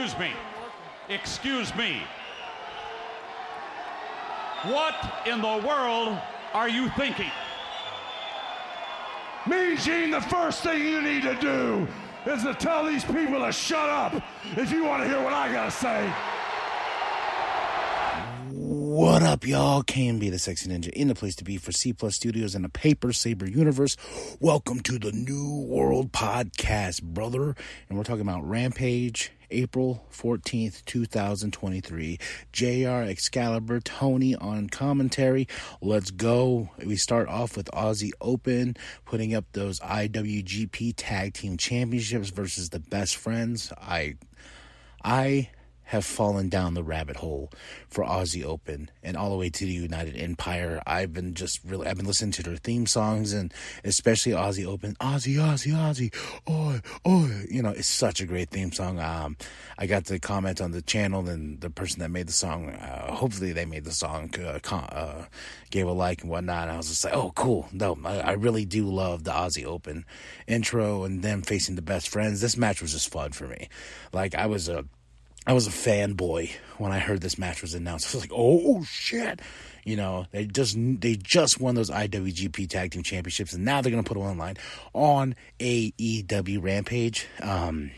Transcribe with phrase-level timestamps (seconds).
[0.00, 0.32] Excuse me.
[1.10, 2.00] Excuse me.
[4.62, 4.94] What
[5.26, 6.18] in the world
[6.54, 7.30] are you thinking?
[9.46, 11.86] Me, Gene, the first thing you need to do
[12.24, 14.14] is to tell these people to shut up
[14.56, 16.10] if you want to hear what I gotta say.
[18.48, 19.82] What up, y'all?
[19.82, 22.70] KMB the Sexy Ninja in the place to be for C Plus Studios and the
[22.70, 23.98] Paper Saber Universe.
[24.40, 27.54] Welcome to the New World Podcast, brother.
[27.90, 32.18] And we're talking about Rampage, April 14th, 2023.
[32.52, 35.48] JR Excalibur, Tony on commentary.
[35.80, 36.70] Let's go.
[36.84, 42.80] We start off with Aussie Open, putting up those IWGP Tag Team Championships versus the
[42.80, 43.72] Best Friends.
[43.78, 44.16] I,
[45.04, 45.50] I
[45.90, 47.50] have fallen down the rabbit hole
[47.88, 50.80] for Aussie Open and all the way to the United Empire.
[50.86, 54.94] I've been just really, I've been listening to their theme songs and especially Aussie Open,
[55.00, 56.14] Aussie, Aussie, Aussie,
[56.48, 57.44] oi, oi.
[57.50, 59.00] You know, it's such a great theme song.
[59.00, 59.36] Um,
[59.78, 63.12] I got the comment on the channel and the person that made the song, uh,
[63.12, 65.24] hopefully they made the song, uh, uh,
[65.70, 66.68] gave a like and whatnot.
[66.68, 67.68] And I was just like, oh, cool.
[67.72, 70.04] No, I, I really do love the Aussie Open
[70.46, 72.40] intro and them facing the best friends.
[72.40, 73.68] This match was just fun for me.
[74.12, 74.84] Like I was a,
[75.50, 78.14] I was a fanboy when I heard this match was announced.
[78.14, 79.40] I was like, "Oh shit!"
[79.84, 83.90] You know, they just they just won those IWGP Tag Team Championships, and now they're
[83.90, 84.58] gonna put them online
[84.92, 87.26] on AEW Rampage.
[87.42, 87.90] Um,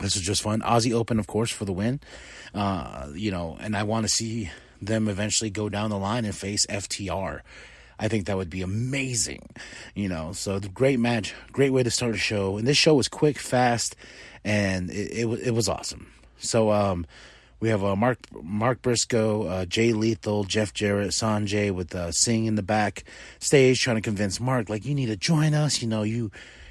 [0.00, 0.62] this is just fun.
[0.62, 2.00] Aussie Open, of course, for the win.
[2.54, 4.50] Uh, you know, and I want to see
[4.80, 7.42] them eventually go down the line and face FTR.
[7.98, 9.46] I think that would be amazing,
[9.94, 10.32] you know.
[10.32, 13.94] So great match, great way to start a show, and this show was quick, fast,
[14.42, 16.12] and it it, it was awesome.
[16.38, 17.06] So um,
[17.60, 22.54] we have uh, Mark Mark Briscoe, uh, Jay Lethal, Jeff Jarrett, Sonjay with uh, in
[22.54, 23.04] the back
[23.38, 25.82] stage trying to convince Mark like you need to join us.
[25.82, 26.30] You know you.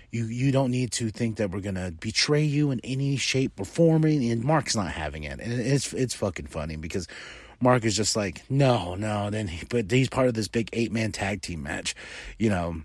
[0.10, 3.66] You, you don't need to think that we're gonna betray you in any shape or
[3.66, 7.10] form, and Mark's not having it, and it's it's fucking funny because
[7.60, 9.30] Mark is just like, no, no.
[9.30, 11.96] Then, he, but he's part of this big eight man tag team match,
[12.38, 12.84] you know.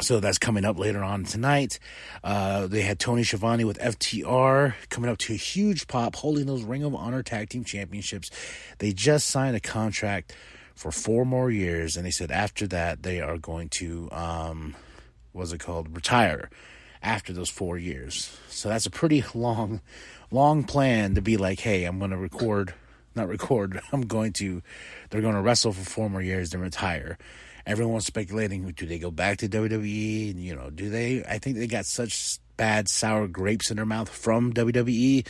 [0.00, 1.80] So that's coming up later on tonight.
[2.22, 6.62] Uh, they had Tony Schiavone with FTR coming up to a huge pop, holding those
[6.62, 8.30] Ring of Honor Tag Team Championships.
[8.78, 10.34] They just signed a contract
[10.76, 14.76] for four more years, and they said after that they are going to, um,
[15.32, 16.48] what's it called, retire
[17.02, 18.36] after those four years.
[18.48, 19.80] So that's a pretty long,
[20.30, 22.72] long plan to be like, hey, I'm going to record,
[23.18, 24.62] not record, I'm going to,
[25.10, 27.18] they're going to wrestle for four more years, then retire
[27.68, 30.42] everyone's speculating do they go back to WWE?
[30.42, 31.22] You know, do they?
[31.24, 35.26] I think they got such bad sour grapes in their mouth from WWE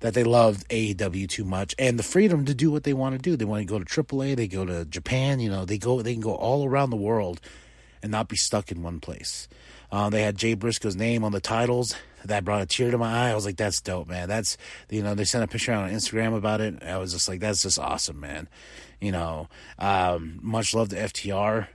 [0.00, 3.20] that they loved AEW too much and the freedom to do what they want to
[3.20, 3.36] do.
[3.36, 6.14] They want to go to AAA, they go to Japan, you know, they go they
[6.14, 7.40] can go all around the world
[8.02, 9.48] and not be stuck in one place.
[9.90, 11.94] Uh, they had Jay Briscoe's name on the titles.
[12.24, 13.30] That brought a tear to my eye.
[13.30, 14.28] I was like, "That's dope, man.
[14.28, 14.56] That's
[14.90, 16.82] you know." They sent a picture out on Instagram about it.
[16.82, 18.48] I was just like, "That's just awesome, man."
[19.00, 19.48] You know,
[19.78, 21.68] um, much love to FTR,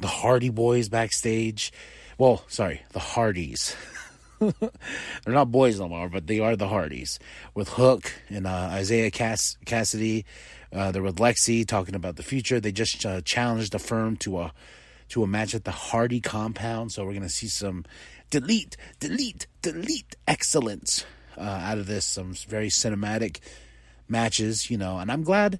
[0.00, 1.72] the Hardy Boys backstage.
[2.16, 3.76] Well, sorry, the Hardys.
[4.40, 4.70] They're
[5.26, 7.18] not boys no more, but they are the Hardys
[7.54, 10.24] with Hook and uh, Isiah Kass- Kassidy.
[10.72, 12.60] Uh, they're with Lexi talking about the future.
[12.60, 14.52] They just uh, challenged the firm to a
[15.08, 17.84] to a match at the Hardy compound, so we're gonna see some
[18.30, 21.04] delete, delete, delete excellence
[21.36, 22.04] uh, out of this.
[22.04, 23.40] Some very cinematic
[24.08, 25.58] matches, you know, and I'm glad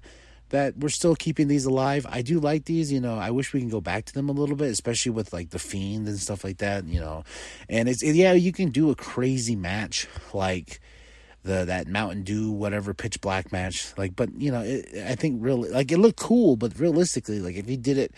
[0.49, 2.05] that we're still keeping these alive.
[2.09, 3.17] I do like these, you know.
[3.17, 5.59] I wish we can go back to them a little bit, especially with like the
[5.59, 7.23] Fiend and stuff like that, you know.
[7.69, 10.79] And it's it, yeah, you can do a crazy match like
[11.43, 14.15] the that Mountain Dew whatever pitch black match, like.
[14.15, 17.69] But you know, it, I think really like it looked cool, but realistically, like if
[17.69, 18.13] you did it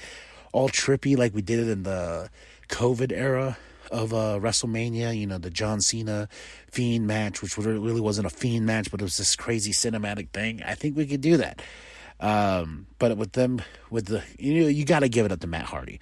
[0.54, 2.30] all trippy like we did it in the
[2.68, 3.58] COVID era
[3.92, 6.28] of uh, WrestleMania, you know, the John Cena
[6.72, 10.64] Fiend match, which really wasn't a Fiend match, but it was this crazy cinematic thing.
[10.64, 11.62] I think we could do that.
[12.20, 15.48] Um, but with them, with the, you know, you got to give it up to
[15.48, 16.00] Matt Hardy.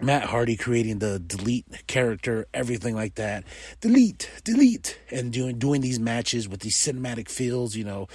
[0.00, 3.44] Matt Hardy creating the delete character, everything like that.
[3.80, 7.74] Delete, delete, and doing doing these matches with these cinematic feels.
[7.74, 8.08] You know,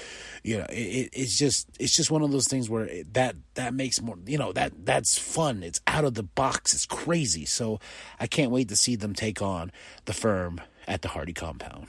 [0.43, 3.73] you know, it, it's just it's just one of those things where it, that that
[3.73, 4.17] makes more.
[4.25, 5.61] You know, that that's fun.
[5.61, 6.73] It's out of the box.
[6.73, 7.45] It's crazy.
[7.45, 7.79] So
[8.19, 9.71] I can't wait to see them take on
[10.05, 11.87] the firm at the Hardy compound.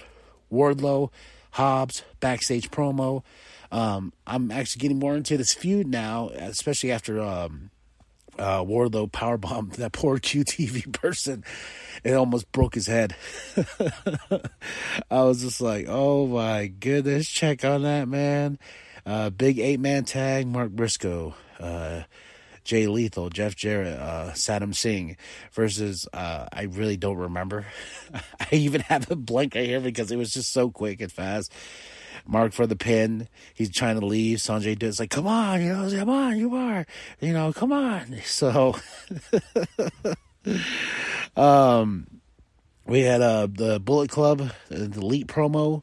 [0.52, 1.11] Wardlow,
[1.52, 3.23] Hobbs backstage promo.
[3.70, 7.70] Um, I'm actually getting more into this feud now, especially after um,
[8.39, 11.45] uh, Wardlow powerbomb that poor QTV person.
[12.03, 13.15] It almost broke his head.
[15.11, 18.59] I was just like, oh my goodness, check on that man.
[19.07, 21.35] Uh, big eight man tag, Mark Briscoe.
[21.59, 22.03] Uh,
[22.65, 25.19] Jay Lethal, Jeff Jarrett, uh, Satnam Singh
[25.53, 27.67] versus uh, I really don't remember.
[28.41, 31.53] I even have a blank right here because it was just so quick and fast.
[32.26, 33.29] Mark for the pin.
[33.55, 34.38] He's trying to leave.
[34.38, 36.87] Sonjay Dutt's like, come on, you know, come on, you are,
[37.21, 38.17] you know, come on.
[38.25, 38.76] So,
[41.37, 42.06] um,
[42.87, 45.82] we had uh, the Bullet Club, the Elite promo.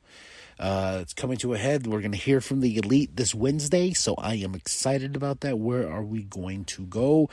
[0.59, 1.87] Uh, it's coming to a head.
[1.87, 5.57] We're going to hear from the Elite this Wednesday, so I am excited about that.
[5.57, 7.29] Where are we going to go?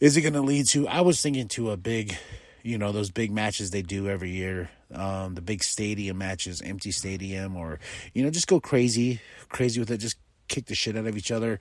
[0.00, 0.88] Is it going to lead to?
[0.88, 2.16] I was thinking to a big,
[2.62, 6.90] you know, those big matches they do every year, um, the big stadium matches, empty
[6.90, 7.78] stadium, or
[8.14, 9.98] you know, just go crazy, crazy with it.
[9.98, 10.16] Just
[10.48, 11.60] kick the shit out of each other.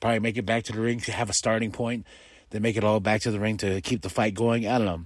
[0.00, 2.06] Probably make it back to the ring to have a starting point.
[2.50, 4.66] Then make it all back to the ring to keep the fight going.
[4.66, 5.04] I don't know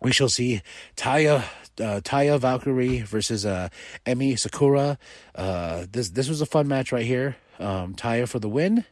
[0.00, 0.62] we shall see
[0.96, 1.44] Taya
[1.80, 3.68] uh, Taya Valkyrie versus uh,
[4.06, 4.98] Emi Sakura.
[5.34, 7.36] Uh, this this was a fun match right here.
[7.58, 8.84] Um, Taya for the win,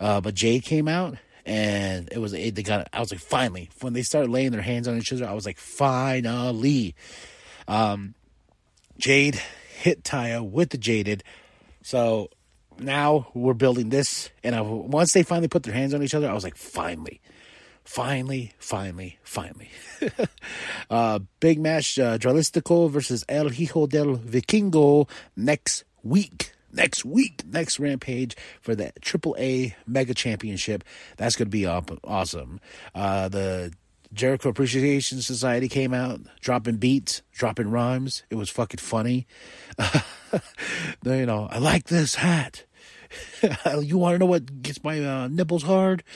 [0.00, 1.16] uh, but Jade came out
[1.46, 2.88] and it was they got.
[2.92, 5.46] I was like, finally, when they started laying their hands on each other, I was
[5.46, 6.94] like, finally.
[7.68, 8.14] Um,
[8.98, 9.40] Jade
[9.78, 11.24] hit Taya with the jaded,
[11.82, 12.28] so
[12.78, 14.30] now we're building this.
[14.44, 17.20] And I, once they finally put their hands on each other, I was like, finally
[17.84, 19.70] finally, finally, finally.
[20.90, 26.52] uh, big match, uh, Dralistico versus El Hijo del Vikingo next week.
[26.74, 30.82] Next week, next Rampage for the AAA Mega Championship.
[31.18, 32.60] That's going to be awesome.
[32.94, 33.74] Uh, the
[34.12, 38.24] Jericho Appreciation Society came out, dropping beats, dropping rhymes.
[38.30, 39.26] It was fucking funny.
[41.04, 42.64] you know, I like this hat.
[43.80, 46.02] you want to know what gets my uh, nipples hard?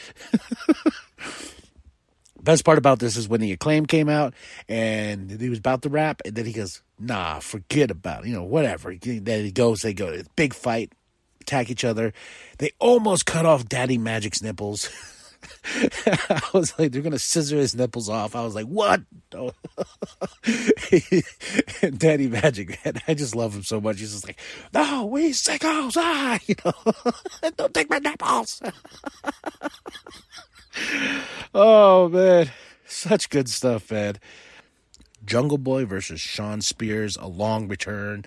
[2.47, 4.33] best part about this is when the acclaim came out
[4.69, 8.29] and he was about to rap, and then he goes, "Nah, forget about it.
[8.29, 10.93] you know whatever." Then he goes, they go, big fight,
[11.41, 12.13] attack each other.
[12.59, 14.89] They almost cut off Daddy Magic's nipples.
[16.07, 18.37] I was like, they're gonna scissor his nipples off.
[18.37, 19.03] I was like, what?
[21.99, 24.01] Daddy Magic, man, I just love him so much.
[24.01, 24.39] He's just like,
[24.73, 26.73] no, we sickos, ah, you know,
[27.57, 28.63] don't take my nipples.
[31.55, 32.51] oh man,
[32.87, 34.17] such good stuff, man.
[35.25, 38.25] Jungle Boy versus Shawn Spears, a long return,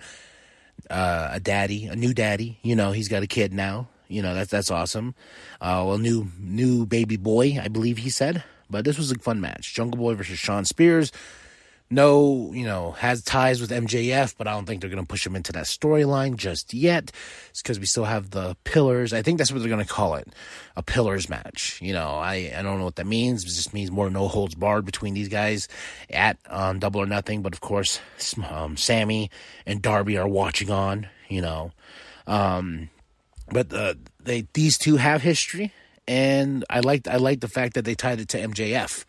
[0.90, 2.58] uh, a daddy, a new daddy.
[2.62, 3.88] You know, he's got a kid now.
[4.10, 5.14] You know, that's that's awesome.
[5.60, 8.44] Uh, well, new new baby boy, I believe he said.
[8.68, 9.74] But this was a fun match.
[9.74, 11.10] Jungle Boy versus Shawn Spears
[11.92, 15.26] no, you know, has ties with MJF, but I don't think they're going to push
[15.26, 17.10] him into that storyline just yet.
[17.48, 19.12] It's because we still have the pillars.
[19.12, 20.28] I think that's what they're going to call it
[20.76, 21.80] a pillars match.
[21.82, 23.42] You know, I, I don't know what that means.
[23.42, 25.66] It just means more no holds barred between these guys
[26.08, 27.42] at um, Double or Nothing.
[27.42, 28.00] But of course,
[28.48, 29.28] um, Sammy
[29.66, 31.72] and Darby are watching on, you know.
[32.28, 32.88] Um,
[33.52, 35.72] but uh, they these two have history,
[36.08, 39.04] and I liked I like the fact that they tied it to MJF.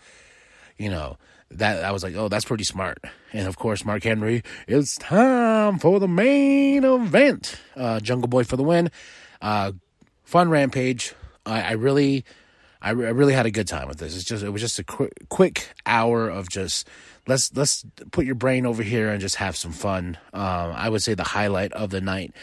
[0.78, 1.18] You know,
[1.52, 3.00] that I was like, oh, that's pretty smart.
[3.34, 7.60] And of course, Mark Henry, it's time for the main event.
[7.76, 8.90] Uh, Jungle Boy for the win.
[9.42, 9.74] Uh,
[10.24, 11.14] fun rampage.
[11.46, 12.24] I, I really,
[12.82, 14.16] I, I, really had a good time with this.
[14.16, 16.88] It's just, it was just a quick, quick hour of just
[17.28, 20.18] let's let's put your brain over here and just have some fun.
[20.34, 22.34] Um, I would say the highlight of the night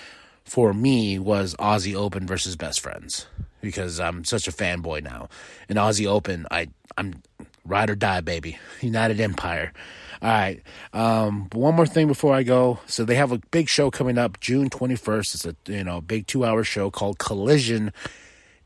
[0.48, 3.26] for me was Aussie Open versus Best Friends
[3.60, 5.28] because I'm such a fanboy now.
[5.68, 7.22] In Aussie Open, I I'm
[7.64, 8.58] Ride or die, baby.
[8.80, 9.74] United Empire.
[10.22, 10.62] All right.
[10.94, 12.80] Um, one more thing before I go.
[12.86, 15.34] So they have a big show coming up June 21st.
[15.34, 17.92] It's a you know big two hour show called Collision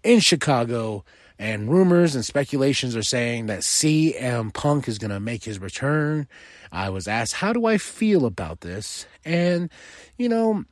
[0.05, 1.05] in Chicago.
[1.39, 6.29] And rumors and speculations are saying that CM Punk is going to make his return.
[6.71, 9.07] I was asked, how do I feel about this?
[9.25, 9.69] And,
[10.17, 10.65] you know,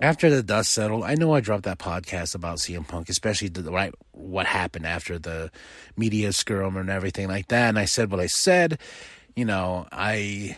[0.00, 3.70] after the dust settled, I know I dropped that podcast about CM Punk, especially the
[3.70, 5.50] right what happened after the
[5.96, 7.68] media scrum and everything like that.
[7.68, 8.78] And I said what I said.
[9.34, 10.56] You know, I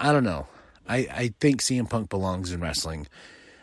[0.00, 0.46] I don't know.
[0.88, 3.06] I I think CM Punk belongs in wrestling.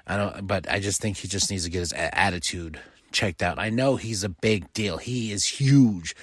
[0.08, 2.80] I don't, but I just think he just needs to get his attitude
[3.12, 3.58] checked out.
[3.58, 4.98] I know he's a big deal.
[4.98, 6.16] He is huge.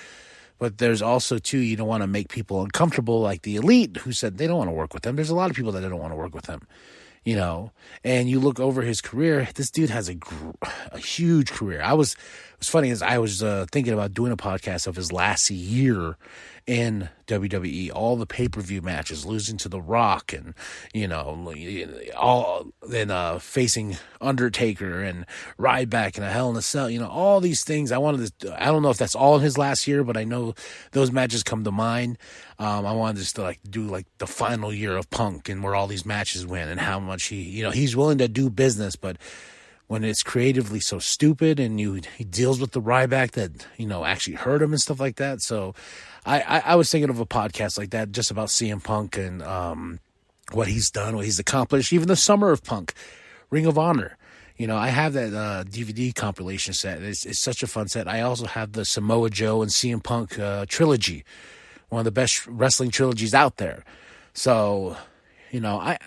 [0.59, 4.13] But there's also too you don't want to make people uncomfortable like the elite who
[4.13, 5.17] said they don't want to work with him.
[5.17, 6.69] There's a lot of people that don't want to work with him
[7.25, 7.71] you know,
[8.03, 10.17] and you look over his career, this dude has a,
[10.91, 11.81] a huge career.
[11.83, 14.97] I was, it was funny as I was uh, thinking about doing a podcast of
[14.97, 16.17] his last year
[16.67, 20.55] in WWE, all the pay per view matches, losing to The Rock, and
[20.95, 21.53] you know,
[22.17, 25.27] all then uh, facing Undertaker and
[25.59, 27.91] Ryback and a Hell in a Cell, you know, all these things.
[27.91, 28.63] I wanted to.
[28.63, 30.55] I don't know if that's all in his last year, but I know
[30.93, 32.19] those matches come to mind.
[32.59, 35.75] Um, I wanted just to like do like the final year of Punk and where
[35.75, 38.95] all these matches went and how much he, you know, he's willing to do business,
[38.95, 39.17] but
[39.93, 44.07] when it's creatively so stupid and you he deals with the Ryback that you know
[44.07, 45.43] actually hurt him and stuff like that.
[45.43, 45.75] So
[46.25, 49.43] I, I, I was thinking of a podcast like that just about CM Punk and
[49.43, 50.01] um,
[50.53, 52.95] what he's done, what he's accomplished, even the summer of Punk,
[53.51, 54.17] Ring of Honor.
[54.57, 57.03] You know, I have that uh, DVD compilation set.
[57.03, 58.09] It's, it's such a fun set.
[58.09, 61.23] I also have the Samoa Joe and CM Punk uh, trilogy,
[61.91, 63.85] one of the best wrestling trilogies out there.
[64.33, 64.97] So,
[65.51, 65.99] you know, I,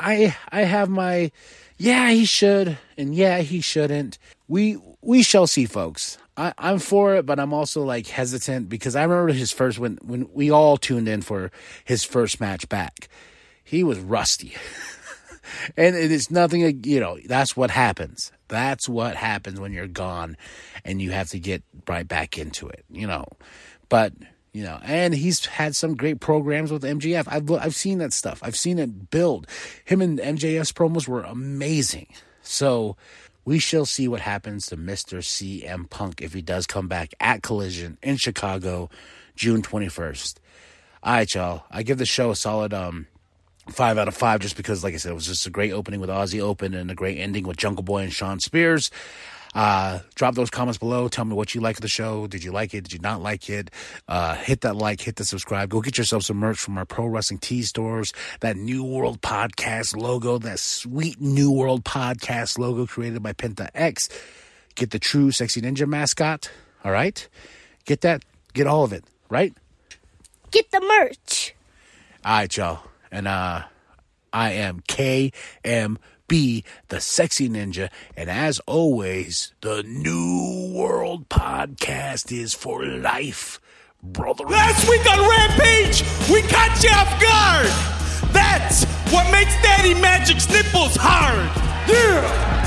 [0.00, 1.30] I, I have my,
[1.76, 4.18] yeah, he should, and yeah, he shouldn't.
[4.48, 6.18] We, we shall see, folks.
[6.36, 9.98] I, I'm for it, but I'm also like hesitant because I remember his first when
[10.02, 11.50] when we all tuned in for
[11.84, 13.08] his first match back.
[13.62, 14.54] He was rusty.
[15.76, 20.36] and it is nothing you know that's what happens that's what happens when you're gone
[20.84, 23.24] and you have to get right back into it you know
[23.88, 24.12] but
[24.52, 28.40] you know and he's had some great programs with mjf i've i've seen that stuff
[28.42, 29.46] i've seen it build
[29.84, 32.06] him and mjf's promos were amazing
[32.42, 32.96] so
[33.44, 35.18] we shall see what happens to Mr.
[35.18, 38.90] CM Punk if he does come back at Collision in Chicago,
[39.34, 40.36] June 21st.
[41.02, 41.64] All right, y'all.
[41.70, 43.06] I give the show a solid um
[43.68, 46.00] five out of five just because, like I said, it was just a great opening
[46.00, 48.90] with Aussie Open and a great ending with Jungle Boy and Shawn Spears.
[49.54, 51.08] Uh, drop those comments below.
[51.08, 52.26] Tell me what you like of the show.
[52.26, 52.82] Did you like it?
[52.82, 53.70] Did you not like it?
[54.06, 55.70] Uh, hit that like, hit the subscribe.
[55.70, 58.12] Go get yourself some merch from our Pro Wrestling Tee stores.
[58.40, 64.08] That New World Podcast logo, that sweet New World Podcast logo created by Penta X.
[64.76, 66.50] Get the true Sexy Ninja mascot.
[66.84, 67.28] All right?
[67.84, 68.22] Get that.
[68.54, 69.54] Get all of it, right?
[70.50, 71.54] Get the merch.
[72.24, 72.80] All right, y'all.
[73.12, 73.62] And uh,
[74.32, 75.96] I am KM
[76.30, 77.90] be the sexy ninja.
[78.16, 83.60] And as always, the New World Podcast is for life,
[84.00, 84.44] brother.
[84.44, 88.32] Last week on Rampage, we caught you off guard.
[88.32, 91.50] That's what makes Daddy Magic's nipples hard.
[91.88, 92.59] Yeah!